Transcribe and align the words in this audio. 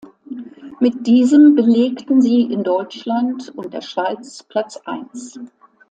Mit 0.79 1.05
diesem 1.05 1.53
belegten 1.53 2.23
sie 2.23 2.41
in 2.51 2.63
Deutschland 2.63 3.53
und 3.55 3.71
der 3.71 3.81
Schweiz 3.81 4.41
Platz 4.41 4.77
eins. 4.85 5.37